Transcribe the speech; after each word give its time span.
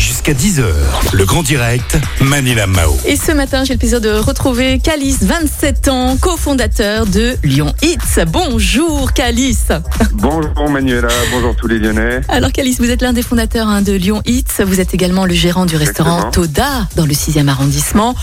Jusqu'à 0.00 0.32
10h, 0.32 0.64
le 1.12 1.26
grand 1.26 1.42
direct, 1.42 1.98
Manila 2.22 2.66
Mao. 2.66 2.96
Et 3.04 3.16
ce 3.16 3.32
matin, 3.32 3.64
j'ai 3.64 3.74
le 3.74 3.78
plaisir 3.78 4.00
de 4.00 4.08
retrouver 4.08 4.78
Calice, 4.78 5.22
27 5.24 5.88
ans, 5.88 6.16
cofondateur 6.16 7.04
de 7.04 7.36
Lyon 7.44 7.74
Hits. 7.82 8.24
Bonjour 8.26 9.12
Calice. 9.12 9.72
Bonjour 10.14 10.70
Manuela, 10.70 11.08
bonjour 11.30 11.54
tous 11.54 11.66
les 11.66 11.78
Lyonnais. 11.78 12.22
Alors 12.28 12.50
Calice, 12.50 12.78
vous 12.80 12.88
êtes 12.90 13.02
l'un 13.02 13.12
des 13.12 13.20
fondateurs 13.20 13.68
hein, 13.68 13.82
de 13.82 13.92
Lyon 13.92 14.22
Hits. 14.24 14.64
Vous 14.64 14.80
êtes 14.80 14.94
également 14.94 15.26
le 15.26 15.34
gérant 15.34 15.66
du 15.66 15.76
restaurant 15.76 16.28
Exactement. 16.28 16.46
Toda 16.46 16.88
dans 16.96 17.04
le 17.04 17.12
6e 17.12 17.48
arrondissement. 17.48 18.14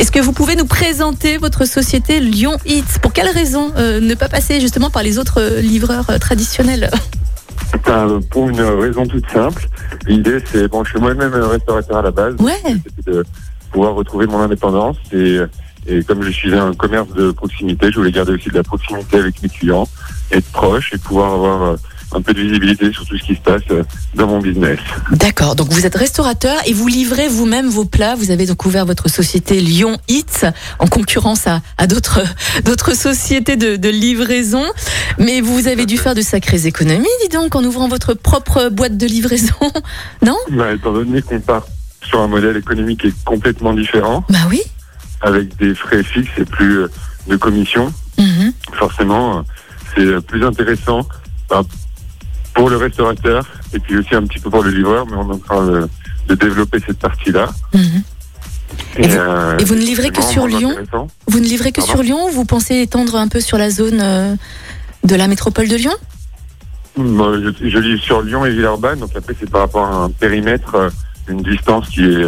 Est-ce 0.00 0.10
que 0.10 0.20
vous 0.20 0.32
pouvez 0.32 0.56
nous 0.56 0.64
présenter 0.64 1.36
votre 1.36 1.66
société 1.66 2.18
Lyon 2.18 2.56
Hits? 2.64 2.98
Pour 3.02 3.12
quelle 3.12 3.28
raison 3.28 3.72
euh, 3.76 4.00
ne 4.00 4.14
pas 4.14 4.30
passer 4.30 4.58
justement 4.58 4.88
par 4.88 5.02
les 5.02 5.18
autres 5.18 5.42
euh, 5.42 5.60
livreurs 5.60 6.08
euh, 6.08 6.16
traditionnels? 6.16 6.90
Euh, 7.88 8.20
pour 8.30 8.48
une 8.48 8.60
raison 8.60 9.06
toute 9.06 9.28
simple, 9.30 9.68
l'idée 10.06 10.38
c'est, 10.44 10.68
bon 10.68 10.84
je 10.84 10.90
suis 10.90 11.00
moi-même 11.00 11.34
restaurateur 11.34 11.98
à 11.98 12.02
la 12.02 12.10
base, 12.10 12.34
Ouais, 12.40 12.54
c'était 12.64 13.10
de 13.10 13.24
pouvoir 13.70 13.94
retrouver 13.94 14.26
mon 14.26 14.40
indépendance 14.40 14.96
et, 15.12 15.40
et 15.86 16.02
comme 16.02 16.22
je 16.22 16.30
suis 16.30 16.54
un 16.54 16.72
commerce 16.74 17.08
de 17.14 17.30
proximité, 17.30 17.90
je 17.90 17.96
voulais 17.98 18.12
garder 18.12 18.32
aussi 18.32 18.48
de 18.48 18.54
la 18.54 18.62
proximité 18.62 19.18
avec 19.18 19.42
mes 19.42 19.48
clients, 19.48 19.88
être 20.32 20.50
proche 20.52 20.92
et 20.92 20.98
pouvoir 20.98 21.34
avoir 21.34 21.62
euh, 21.62 21.76
un 22.12 22.22
peu 22.22 22.32
de 22.32 22.40
visibilité 22.40 22.92
sur 22.92 23.04
tout 23.06 23.16
ce 23.18 23.22
qui 23.24 23.34
se 23.34 23.40
passe 23.40 23.62
euh, 23.70 23.82
dans 24.14 24.26
mon 24.26 24.38
business. 24.40 24.78
d'accord. 25.10 25.56
Donc 25.56 25.70
vous 25.72 25.86
êtes 25.86 25.94
restaurateur 25.96 26.56
et 26.66 26.72
vous 26.72 26.86
livrez 26.88 27.28
vous-même 27.28 27.68
vos 27.68 27.84
plats. 27.84 28.14
Vous 28.14 28.30
avez 28.30 28.46
donc 28.46 28.64
ouvert 28.64 28.86
votre 28.86 29.08
société 29.10 29.60
Lyon 29.60 29.98
Hits 30.08 30.46
en 30.78 30.86
concurrence 30.86 31.46
à, 31.46 31.60
à 31.78 31.86
d'autres 31.86 32.22
d'autres 32.64 32.94
sociétés 32.96 33.56
de, 33.56 33.76
de 33.76 33.88
livraison. 33.88 34.64
Mais 35.18 35.40
vous 35.40 35.66
avez 35.68 35.84
dû 35.86 35.98
faire 35.98 36.14
de 36.14 36.22
sacrées 36.22 36.66
économies, 36.66 37.06
dis 37.22 37.28
donc, 37.28 37.54
en 37.56 37.64
ouvrant 37.64 37.88
votre 37.88 38.14
propre 38.14 38.68
boîte 38.70 38.96
de 38.96 39.06
livraison. 39.06 39.54
Non? 40.24 40.36
Bah, 40.50 40.72
étant 40.72 40.92
donné 40.92 41.22
qu'on 41.22 41.40
part 41.40 41.66
sur 42.02 42.20
un 42.20 42.28
modèle 42.28 42.56
économique 42.56 43.00
qui 43.02 43.06
est 43.08 43.24
complètement 43.24 43.72
différent, 43.74 44.24
Bah 44.30 44.38
oui. 44.48 44.60
avec 45.20 45.56
des 45.58 45.74
frais 45.74 46.02
fixes 46.02 46.30
et 46.38 46.44
plus 46.44 46.80
euh, 46.82 46.90
de 47.28 47.36
commissions, 47.36 47.92
Mhm. 48.18 48.52
forcément, 48.72 49.38
euh, 49.38 49.42
c'est 49.94 50.26
plus 50.26 50.44
intéressant 50.44 51.06
bah, 51.50 51.62
pour 52.56 52.68
le 52.70 52.76
restaurateur 52.78 53.44
et 53.72 53.78
puis 53.78 53.96
aussi 53.98 54.14
un 54.14 54.22
petit 54.26 54.40
peu 54.40 54.50
pour 54.50 54.62
le 54.64 54.70
livreur, 54.70 55.06
mais 55.06 55.16
on 55.16 55.30
est 55.30 55.34
en 55.34 55.38
train 55.38 55.66
de, 55.66 55.88
de 56.28 56.34
développer 56.34 56.78
cette 56.84 56.98
partie-là. 56.98 57.50
Mhm. 57.74 58.02
Et 58.98 59.06
vous- 59.08 59.16
euh, 59.16 59.58
et 59.58 59.64
vous 59.64 59.74
ne 59.74 59.80
livrez 59.80 60.10
que 60.10 60.22
sur 60.22 60.46
Lyon. 60.48 60.74
Vous 61.28 61.38
ne 61.38 61.44
livrez 61.44 61.70
que 61.70 61.80
Pardon 61.80 61.92
sur 61.92 62.02
Lyon 62.02 62.26
ou 62.26 62.30
vous 62.30 62.44
pensez 62.44 62.80
étendre 62.80 63.14
un 63.16 63.28
peu 63.28 63.40
sur 63.40 63.58
la 63.58 63.70
zone 63.70 64.00
euh, 64.02 64.34
de 65.04 65.14
la 65.14 65.28
métropole 65.28 65.68
de 65.68 65.76
Lyon 65.76 65.92
Moi, 66.96 67.34
je, 67.60 67.68
je 67.68 67.78
livre 67.78 68.02
sur 68.02 68.22
Lyon 68.22 68.44
et 68.46 68.50
Villeurbanne, 68.50 68.98
donc 69.00 69.10
après 69.14 69.34
c'est 69.38 69.48
par 69.50 69.60
rapport 69.62 69.84
à 69.86 70.04
un 70.04 70.10
périmètre, 70.10 70.74
euh, 70.74 70.90
une 71.28 71.42
distance 71.42 71.88
qui 71.90 72.04
est 72.04 72.26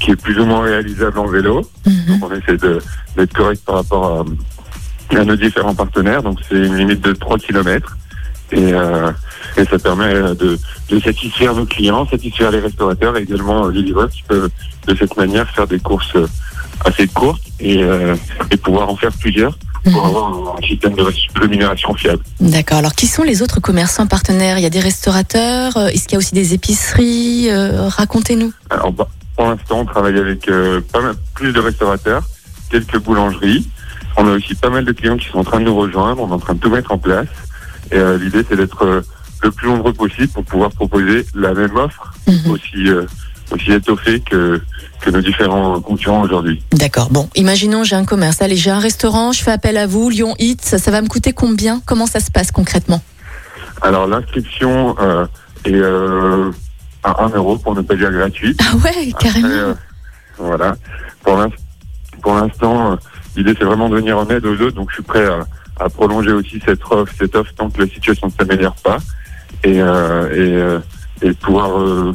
qui 0.00 0.12
est 0.12 0.16
plus 0.16 0.38
ou 0.38 0.44
moins 0.46 0.62
réalisable 0.62 1.18
en 1.18 1.26
vélo. 1.26 1.68
Mhm. 1.84 2.20
On 2.22 2.32
essaie 2.32 2.56
d'être 2.56 3.32
correct 3.34 3.60
par 3.66 3.76
rapport 3.76 4.24
à, 5.12 5.16
à 5.18 5.24
nos 5.24 5.34
différents 5.36 5.74
partenaires. 5.74 6.22
Donc 6.22 6.38
c'est 6.48 6.54
une 6.56 6.76
limite 6.76 7.00
de 7.02 7.12
3 7.12 7.36
km. 7.38 7.96
Et, 8.52 8.72
euh, 8.72 9.10
et 9.56 9.64
ça 9.64 9.78
permet 9.78 10.14
euh, 10.14 10.34
de, 10.34 10.58
de 10.88 11.00
satisfaire 11.00 11.54
nos 11.54 11.66
clients, 11.66 12.06
satisfaire 12.08 12.50
les 12.50 12.60
restaurateurs 12.60 13.16
et 13.16 13.22
également 13.22 13.66
euh, 13.66 13.70
les 13.70 13.82
livreurs 13.82 14.08
qui 14.10 14.22
peuvent 14.22 14.48
de 14.86 14.94
cette 14.96 15.16
manière 15.16 15.48
faire 15.50 15.66
des 15.66 15.78
courses 15.78 16.16
euh, 16.16 16.26
assez 16.84 17.06
courtes 17.08 17.42
et, 17.60 17.82
euh, 17.82 18.14
et 18.50 18.56
pouvoir 18.56 18.88
en 18.88 18.96
faire 18.96 19.12
plusieurs 19.20 19.56
pour 19.84 19.92
Mhm. 20.02 20.06
avoir 20.08 20.56
un 20.58 20.66
système 20.66 20.94
de 20.94 21.04
rémunération 21.36 21.94
fiable. 21.94 22.22
D'accord. 22.40 22.78
Alors, 22.78 22.94
qui 22.94 23.06
sont 23.06 23.22
les 23.22 23.42
autres 23.42 23.60
commerçants 23.60 24.06
partenaires? 24.06 24.58
Il 24.58 24.62
y 24.62 24.66
a 24.66 24.70
des 24.70 24.80
restaurateurs 24.80 25.76
Est-ce 25.76 26.02
qu'il 26.04 26.12
y 26.12 26.16
a 26.16 26.18
aussi 26.18 26.34
des 26.34 26.52
épiceries 26.54 27.48
Euh, 27.50 27.88
Racontez-nous. 27.88 28.52
Alors, 28.70 28.92
bah, 28.92 29.08
pour 29.36 29.46
l'instant, 29.46 29.80
on 29.80 29.84
travaille 29.84 30.18
avec 30.18 30.48
euh, 30.48 30.80
pas 30.92 31.00
mal 31.00 31.14
plus 31.34 31.52
de 31.52 31.60
restaurateurs, 31.60 32.22
quelques 32.70 32.98
boulangeries. 32.98 33.68
On 34.16 34.26
a 34.26 34.32
aussi 34.32 34.54
pas 34.56 34.68
mal 34.68 34.84
de 34.84 34.92
clients 34.92 35.16
qui 35.16 35.28
sont 35.28 35.38
en 35.38 35.44
train 35.44 35.60
de 35.60 35.64
nous 35.66 35.76
rejoindre. 35.76 36.22
On 36.22 36.28
est 36.28 36.32
en 36.34 36.38
train 36.40 36.54
de 36.54 36.58
tout 36.58 36.70
mettre 36.70 36.90
en 36.92 36.98
place. 36.98 37.28
Et 37.92 37.96
euh, 37.96 38.18
l'idée, 38.18 38.44
c'est 38.48 38.56
d'être 38.56 38.84
euh, 38.84 39.00
le 39.42 39.50
plus 39.50 39.68
nombreux 39.68 39.92
possible 39.92 40.28
pour 40.28 40.44
pouvoir 40.44 40.70
proposer 40.70 41.26
la 41.34 41.54
même 41.54 41.76
offre 41.76 42.12
Mhm. 42.26 42.50
aussi 42.50 42.88
euh, 42.88 43.04
aussi 43.50 43.72
étoffée 43.72 44.20
que 44.20 44.60
que 45.00 45.10
nos 45.10 45.20
différents 45.22 45.80
concurrents 45.80 46.22
aujourd'hui. 46.22 46.62
D'accord. 46.72 47.08
Bon, 47.10 47.30
imaginons 47.34 47.82
j'ai 47.84 47.96
un 47.96 48.04
commerce. 48.04 48.42
Allez, 48.42 48.56
j'ai 48.56 48.70
un 48.70 48.80
restaurant, 48.80 49.32
je 49.32 49.42
fais 49.42 49.52
appel 49.52 49.76
à 49.78 49.86
vous, 49.86 50.10
Lyon 50.10 50.34
Hits. 50.38 50.58
Ça, 50.60 50.76
ça 50.78 50.90
va 50.90 51.00
me 51.00 51.06
coûter 51.08 51.32
combien? 51.32 51.80
Comment 51.86 52.06
ça 52.06 52.20
se 52.20 52.30
passe 52.30 52.50
concrètement? 52.50 53.00
Alors 53.80 54.06
l'inscription 54.08 54.96
euh, 55.00 55.24
est 55.64 55.72
euh, 55.72 56.50
à 57.04 57.24
1 57.24 57.28
euro 57.30 57.56
pour 57.58 57.74
ne 57.74 57.80
pas 57.80 57.94
dire 57.94 58.10
gratuite. 58.12 58.60
Ah 58.62 58.76
ouais, 58.76 59.12
carrément. 59.18 59.46
Après, 59.46 59.58
euh, 59.60 59.74
voilà. 60.38 60.76
Pour 61.22 61.36
l'in- 61.38 61.48
pour 62.20 62.34
l'instant, 62.34 62.98
l'idée 63.36 63.54
c'est 63.56 63.64
vraiment 63.64 63.88
de 63.88 63.94
venir 63.96 64.18
en 64.18 64.28
aide 64.28 64.44
aux 64.44 64.60
autres. 64.60 64.74
Donc 64.76 64.90
je 64.90 64.94
suis 64.96 65.02
prêt 65.04 65.24
à, 65.24 65.46
à 65.78 65.88
prolonger 65.88 66.32
aussi 66.32 66.60
cette 66.64 66.80
offre, 66.90 67.12
cette 67.18 67.34
offre 67.34 67.52
tant 67.56 67.70
que 67.70 67.82
la 67.82 67.88
situation 67.88 68.28
ne 68.28 68.32
s'améliore 68.32 68.74
pas 68.76 68.98
et 69.64 69.80
euh, 69.80 70.28
et, 70.32 70.54
euh, 70.56 70.78
et 71.22 71.32
pouvoir 71.32 71.80
euh, 71.80 72.14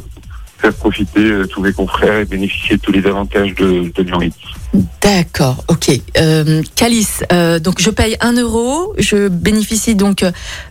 faire 0.58 0.72
profiter 0.74 1.42
tous 1.50 1.60
mes 1.60 1.72
confrères 1.72 2.20
et 2.20 2.24
bénéficier 2.24 2.76
de 2.76 2.80
tous 2.80 2.92
les 2.92 3.06
avantages 3.06 3.54
de, 3.54 3.92
de 3.94 4.02
Lyon. 4.02 4.20
D'accord, 5.02 5.62
ok. 5.68 5.90
Euh, 6.16 6.62
Calice, 6.74 7.22
donc 7.62 7.80
je 7.80 7.90
paye 7.90 8.16
1 8.20 8.32
euro, 8.40 8.94
je 8.98 9.28
bénéficie 9.28 9.94
donc 9.94 10.24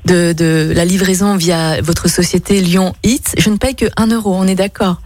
de, 0.05 0.33
de 0.33 0.73
la 0.75 0.83
livraison 0.83 1.35
via 1.37 1.79
votre 1.81 2.09
société 2.09 2.59
Lyon 2.59 2.93
Hits. 3.03 3.21
Je 3.37 3.49
ne 3.49 3.57
paye 3.57 3.75
que 3.75 3.85
1 3.95 4.07
euro, 4.07 4.35
on 4.35 4.47
est 4.47 4.55
d'accord? 4.55 4.99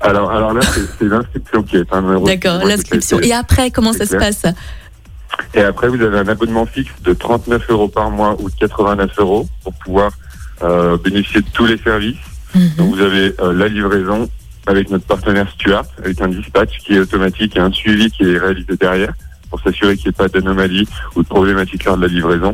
Alors 0.00 0.30
alors 0.30 0.52
là 0.52 0.60
c'est 0.98 1.04
l'inscription 1.04 1.62
qui 1.62 1.76
est 1.76 1.92
un 1.92 2.02
euro. 2.02 2.26
D'accord, 2.26 2.64
l'inscription. 2.64 3.20
Et 3.20 3.32
après, 3.32 3.70
comment 3.70 3.92
ça 3.92 4.06
se 4.06 4.16
passe? 4.16 4.44
Et 5.54 5.62
après, 5.62 5.88
vous 5.88 6.00
avez 6.02 6.18
un 6.18 6.28
abonnement 6.28 6.66
fixe 6.66 6.92
de 7.02 7.12
39 7.12 7.70
euros 7.70 7.88
par 7.88 8.10
mois 8.10 8.36
ou 8.40 8.50
de 8.50 8.54
89 8.56 9.10
euros 9.18 9.48
pour 9.62 9.72
pouvoir 9.74 10.10
euh, 10.62 10.96
bénéficier 10.98 11.42
de 11.42 11.48
tous 11.52 11.66
les 11.66 11.78
services. 11.78 12.16
Mhm. 12.54 12.70
Donc, 12.78 12.94
vous 12.94 13.00
avez 13.00 13.34
euh, 13.40 13.52
la 13.52 13.68
livraison 13.68 14.28
avec 14.66 14.90
notre 14.90 15.04
partenaire 15.04 15.48
Stuart, 15.50 15.84
avec 15.98 16.20
un 16.20 16.28
dispatch 16.28 16.78
qui 16.78 16.94
est 16.94 16.98
automatique 16.98 17.56
et 17.56 17.60
un 17.60 17.72
suivi 17.72 18.10
qui 18.10 18.24
est 18.24 18.38
réalisé 18.38 18.76
derrière 18.78 19.12
pour 19.50 19.60
s'assurer 19.60 19.96
qu'il 19.96 20.06
n'y 20.06 20.10
ait 20.10 20.12
pas 20.12 20.28
d'anomalie 20.28 20.88
ou 21.14 21.22
de 21.22 21.28
problématique 21.28 21.84
lors 21.84 21.96
de 21.96 22.02
la 22.02 22.08
livraison. 22.08 22.52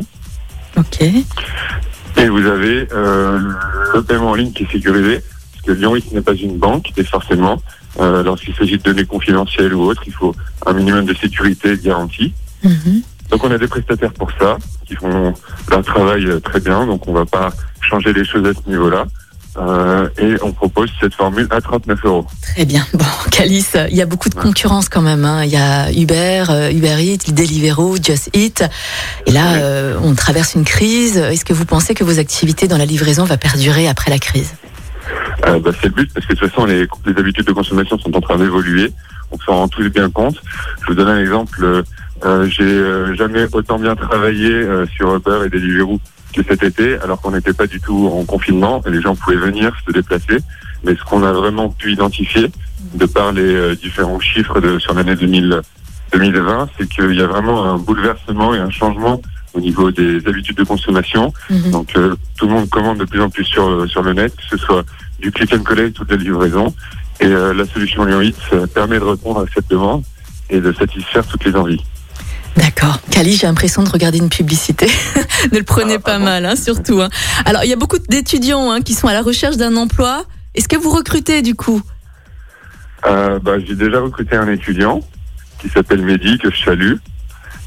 Ok. 0.77 1.03
Et 1.03 2.29
vous 2.29 2.47
avez 2.47 2.87
euh, 2.93 3.41
le 3.95 4.03
paiement 4.03 4.31
en 4.31 4.35
ligne 4.35 4.53
qui 4.53 4.65
est 4.65 4.73
sécurisé, 4.73 5.23
parce 5.53 5.67
que 5.67 5.73
Lyon, 5.73 5.95
ce 6.07 6.15
n'est 6.15 6.21
pas 6.21 6.35
une 6.35 6.59
banque, 6.59 6.93
et 6.97 7.05
forcément, 7.05 7.63
euh, 8.01 8.23
lorsqu'il 8.23 8.55
s'agit 8.55 8.79
de 8.79 8.83
données 8.83 9.07
confidentielles 9.07 9.75
ou 9.75 9.83
autres, 9.83 10.03
il 10.07 10.13
faut 10.13 10.35
un 10.67 10.73
minimum 10.73 11.05
de 11.05 11.15
sécurité 11.15 11.71
et 11.71 11.77
de 11.77 11.83
garantie. 11.83 12.33
Mhm. 12.65 13.03
Donc 13.31 13.45
on 13.45 13.51
a 13.51 13.59
des 13.59 13.69
prestataires 13.69 14.13
pour 14.13 14.31
ça, 14.39 14.59
qui 14.87 14.95
font 14.95 15.33
leur 15.71 15.83
travail 15.85 16.27
euh, 16.27 16.41
très 16.41 16.61
bien, 16.61 16.87
donc 16.87 17.09
on 17.09 17.13
va 17.15 17.25
pas 17.25 17.51
changer 17.81 18.13
les 18.13 18.25
choses 18.25 18.47
à 18.47 18.53
ce 18.53 18.69
niveau-là. 18.69 19.05
Euh, 19.59 20.09
et 20.19 20.35
on 20.43 20.53
propose 20.53 20.91
cette 20.99 21.15
formule 21.15 21.47
à 21.51 21.61
39 21.61 21.99
euros. 22.05 22.27
Très 22.41 22.65
bien. 22.65 22.87
Bon, 22.95 23.05
Calice, 23.31 23.77
il 23.91 23.97
y 23.97 24.01
a 24.01 24.07
beaucoup 24.07 24.31
de 24.31 24.35
concurrence 24.35 24.89
quand 24.89 25.03
même. 25.03 25.27
hein. 25.27 25.45
Il 25.45 25.51
y 25.51 25.57
a 25.59 25.93
Uber, 25.93 26.45
euh, 26.49 26.71
Uber 26.73 26.97
Eats, 27.03 27.31
Deliveroo, 27.33 27.97
Just 28.03 28.31
Eat. 28.35 28.65
Et 29.27 29.31
là, 29.31 29.53
Ouais. 29.53 29.59
euh, 29.61 29.99
on 30.03 30.15
traverse 30.15 30.55
une 30.55 30.65
crise. 30.65 31.19
Est-ce 31.19 31.45
que 31.45 31.53
vous 31.53 31.67
pensez 31.67 31.93
que 31.95 32.03
vos 32.03 32.19
activités 32.19 32.67
dans 32.67 32.79
la 32.79 32.87
livraison 32.87 33.25
va 33.25 33.37
perdurer 33.37 33.89
après 33.89 34.11
la 34.11 34.19
crise? 34.19 34.55
Euh, 35.47 35.59
bah, 35.61 35.71
c'est 35.79 35.89
le 35.89 35.95
but, 35.95 36.11
parce 36.15 36.25
que 36.25 36.33
de 36.33 36.39
toute 36.39 36.49
façon, 36.49 36.65
les, 36.65 36.87
les 37.05 37.19
habitudes 37.19 37.47
de 37.47 37.53
consommation 37.53 37.99
sont 37.99 38.17
en 38.17 38.21
train 38.23 38.39
d'évoluer. 38.39 38.91
On 39.33 39.39
s'en 39.39 39.53
rend 39.53 39.69
tous 39.69 39.89
bien 39.89 40.11
compte. 40.11 40.37
Je 40.83 40.87
vous 40.89 40.95
donne 40.95 41.09
un 41.09 41.21
exemple. 41.21 41.59
Euh, 41.63 41.83
euh, 42.25 42.47
J'ai 42.47 42.63
euh, 42.63 43.15
jamais 43.15 43.47
autant 43.53 43.79
bien 43.79 43.97
travaillé 43.97 44.51
euh, 44.53 44.87
sur 44.87 45.15
Uber 45.17 45.41
et 45.47 45.49
Deliveroo 45.49 46.01
que 46.35 46.43
cet 46.43 46.63
été, 46.63 46.99
alors 47.01 47.21
qu'on 47.21 47.33
n'était 47.33 47.53
pas 47.53 47.67
du 47.67 47.81
tout 47.81 48.11
en 48.13 48.25
confinement. 48.25 48.83
Et 48.87 48.91
les 48.91 49.03
gens 49.03 49.15
pouvaient 49.17 49.37
venir, 49.37 49.73
se 49.87 49.93
déplacer. 49.93 50.39
Mais 50.85 50.95
ce 50.97 51.05
qu'on 51.05 51.23
a 51.25 51.33
vraiment 51.33 51.69
pu 51.69 51.93
identifier, 51.93 52.51
de 52.95 53.07
par 53.07 53.33
les 53.33 53.43
euh, 53.55 53.75
différents 53.75 54.21
chiffres 54.21 54.61
de, 54.61 54.79
sur 54.79 54.95
l'année 54.95 55.17
2000 55.17 55.61
2020, 56.13 56.69
c'est 56.79 56.89
qu'il 56.89 57.15
y 57.15 57.23
a 57.23 57.27
vraiment 57.27 57.65
un 57.65 57.79
bouleversement 57.79 58.55
et 58.55 58.59
un 58.59 58.71
changement 58.71 59.23
au 59.55 59.61
niveau 59.61 59.91
des 59.91 60.19
habitudes 60.27 60.57
de 60.59 60.65
consommation. 60.65 61.33
Mhm. 61.49 61.71
Donc 61.71 61.97
euh, 61.97 62.15
tout 62.37 62.47
le 62.47 62.53
monde 62.53 62.69
commande 62.69 62.99
de 62.99 63.05
plus 63.05 63.21
en 63.23 63.31
plus 63.31 63.45
sur, 63.45 63.89
sur 63.89 64.03
le 64.03 64.13
net, 64.13 64.35
que 64.37 64.43
ce 64.51 64.57
soit 64.59 64.85
du 65.21 65.31
click 65.33 65.55
and 65.55 65.63
collect 65.63 65.99
ou 66.01 66.05
de 66.05 66.15
la 66.15 66.23
livraison. 66.23 66.75
Et 67.21 67.27
euh, 67.27 67.53
la 67.55 67.67
solution 67.67 68.05
Lyon 68.05 68.21
Hits 68.21 68.35
euh, 68.53 68.67
permet 68.67 68.99
de 68.99 69.05
répondre 69.05 69.41
à 69.41 69.45
cette 69.55 69.69
demande 69.69 70.03
et 70.51 70.61
de 70.61 70.73
satisfaire 70.73 71.25
toutes 71.27 71.45
les 71.45 71.55
envies. 71.55 71.81
D'accord. 72.57 72.99
Cali, 73.11 73.37
j'ai 73.37 73.47
l'impression 73.47 73.83
de 73.83 73.89
regarder 73.89 74.19
une 74.19 74.29
publicité. 74.29 74.87
ne 75.53 75.59
le 75.59 75.65
prenez 75.65 75.95
Ah, 75.95 75.99
pas 75.99 76.11
pardon. 76.13 76.25
mal, 76.27 76.45
hein, 76.47 76.57
surtout. 76.57 77.01
hein. 77.01 77.09
Alors, 77.47 77.65
il 77.65 77.71
y 77.71 77.73
a 77.73 77.77
beaucoup 77.77 77.99
d'étudiants 77.99 78.71
hein, 78.71 78.83
qui 78.83 78.93
sont 78.95 79.09
à 79.09 79.13
la 79.15 79.23
recherche 79.23 79.57
d'un 79.57 79.77
emploi. 79.77 80.25
Est-ce 80.55 80.69
que 80.69 80.77
vous 80.77 80.91
recrutez 80.91 81.41
du 81.43 81.55
coup? 81.55 81.81
Euh, 83.07 83.39
bah, 83.39 83.53
J'ai 83.67 83.75
déjà 83.75 84.01
recruté 84.01 84.37
un 84.37 84.49
étudiant 84.49 85.01
qui 85.61 85.69
s'appelle 85.69 86.03
Mehdi, 86.03 86.39
que 86.39 86.51
je 86.51 86.63
salue. 86.63 86.95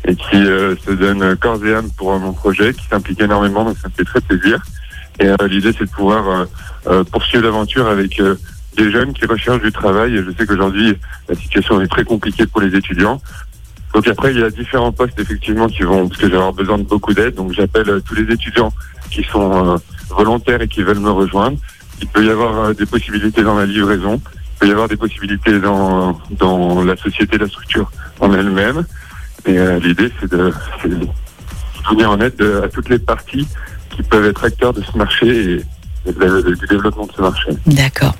et 0.07 0.15
qui 0.15 0.35
euh, 0.35 0.75
se 0.85 0.91
donne 0.91 1.35
corps 1.37 1.65
et 1.65 1.73
âme 1.73 1.89
pour 1.97 2.17
mon 2.19 2.33
projet, 2.33 2.73
qui 2.73 2.85
s'implique 2.87 3.19
énormément, 3.21 3.63
donc 3.63 3.77
ça 3.81 3.87
me 3.87 3.93
fait 3.93 4.03
très 4.03 4.21
plaisir. 4.21 4.63
Et 5.19 5.27
l'idée, 5.49 5.71
c'est 5.75 5.85
de 5.85 5.89
pouvoir 5.89 6.45
poursuivre 7.09 7.45
l'aventure 7.45 7.87
avec 7.87 8.21
des 8.75 8.91
jeunes 8.91 9.13
qui 9.13 9.25
recherchent 9.25 9.61
du 9.61 9.71
travail. 9.71 10.15
Et 10.15 10.23
je 10.23 10.31
sais 10.37 10.45
qu'aujourd'hui, 10.45 10.97
la 11.29 11.35
situation 11.35 11.81
est 11.81 11.87
très 11.87 12.03
compliquée 12.03 12.45
pour 12.45 12.61
les 12.61 12.75
étudiants. 12.75 13.21
Donc 13.93 14.07
après, 14.07 14.33
il 14.33 14.39
y 14.39 14.43
a 14.43 14.49
différents 14.49 14.91
postes 14.91 15.19
effectivement 15.19 15.67
qui 15.67 15.83
vont, 15.83 16.07
parce 16.07 16.19
que 16.19 16.29
j'ai 16.29 16.39
besoin 16.55 16.77
de 16.77 16.83
beaucoup 16.83 17.13
d'aide. 17.13 17.35
Donc 17.35 17.53
j'appelle 17.53 18.01
tous 18.05 18.15
les 18.15 18.33
étudiants 18.33 18.73
qui 19.09 19.23
sont 19.23 19.79
volontaires 20.09 20.61
et 20.61 20.67
qui 20.67 20.83
veulent 20.83 20.99
me 20.99 21.11
rejoindre. 21.11 21.57
Il 22.01 22.07
peut 22.07 22.25
y 22.25 22.29
avoir 22.29 22.75
des 22.75 22.85
possibilités 22.85 23.41
dans 23.43 23.55
la 23.55 23.65
livraison. 23.65 24.21
Il 24.25 24.59
peut 24.59 24.67
y 24.67 24.71
avoir 24.71 24.87
des 24.87 24.97
possibilités 24.97 25.59
dans, 25.59 26.19
dans 26.31 26.83
la 26.83 26.95
société, 26.97 27.37
la 27.37 27.47
structure 27.47 27.89
en 28.19 28.33
elle-même. 28.33 28.85
Et 29.45 29.57
euh, 29.57 29.79
l'idée, 29.79 30.11
c'est 30.19 30.29
de, 30.29 30.51
de, 30.85 31.07
venir 31.89 32.11
en 32.11 32.19
aide 32.19 32.41
à 32.63 32.67
toutes 32.67 32.89
les 32.89 32.99
parties 32.99 33.47
qui 33.91 34.03
peuvent 34.03 34.25
être 34.25 34.43
acteurs 34.43 34.73
de 34.73 34.81
ce 34.81 34.97
marché 34.97 35.27
et, 35.27 35.65
du 36.05 36.67
développement 36.67 37.05
de 37.07 37.11
ce 37.13 37.21
marché. 37.21 37.51
D'accord. 37.65 38.15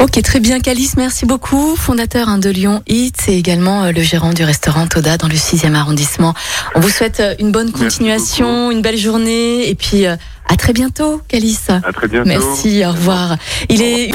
Ok, 0.00 0.22
très 0.22 0.40
bien. 0.40 0.60
Calice, 0.60 0.96
merci 0.96 1.26
beaucoup. 1.26 1.74
Fondateur 1.76 2.28
hein, 2.28 2.38
de 2.38 2.50
Lyon 2.50 2.82
Eats 2.86 3.28
et 3.28 3.36
également 3.36 3.84
euh, 3.84 3.92
le 3.92 4.02
gérant 4.02 4.32
du 4.32 4.44
restaurant 4.44 4.86
Toda 4.86 5.16
dans 5.16 5.28
le 5.28 5.34
6e 5.34 5.74
arrondissement. 5.74 6.34
On 6.74 6.80
vous 6.80 6.88
souhaite 6.88 7.20
euh, 7.20 7.34
une 7.40 7.50
bonne 7.50 7.72
continuation, 7.72 8.70
une 8.70 8.80
belle 8.80 8.96
journée 8.96 9.68
et 9.68 9.74
puis 9.74 10.06
à 10.06 10.56
très 10.56 10.72
bientôt, 10.72 11.20
Calice. 11.28 11.68
À 11.70 11.92
très 11.92 12.08
bientôt. 12.08 12.28
Merci, 12.28 12.84
au 12.84 12.92
revoir. 12.92 13.36
Il 13.68 13.82
est... 13.82 14.12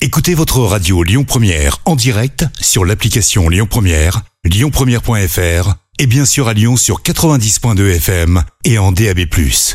Écoutez 0.00 0.34
votre 0.34 0.60
radio 0.60 1.02
Lyon 1.02 1.24
Première 1.24 1.78
en 1.84 1.94
direct 1.94 2.46
sur 2.58 2.86
l'application 2.86 3.50
Lyon 3.50 3.66
Première, 3.68 4.22
lyonpremière.fr 4.44 5.74
et 5.98 6.06
bien 6.06 6.24
sûr 6.24 6.48
à 6.48 6.54
Lyon 6.54 6.78
sur 6.78 7.02
90.2 7.02 7.96
FM 7.96 8.42
et 8.64 8.78
en 8.78 8.92
DAB+. 8.92 9.18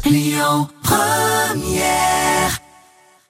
Lyon 0.06 0.68
Première 0.82 2.25